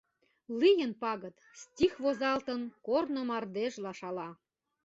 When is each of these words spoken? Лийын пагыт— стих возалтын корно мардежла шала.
Лийын 0.59 0.91
пагыт— 1.01 1.35
стих 1.61 1.93
возалтын 2.03 2.61
корно 2.87 3.21
мардежла 3.29 3.91
шала. 3.99 4.29